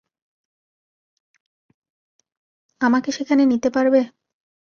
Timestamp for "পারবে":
3.75-4.01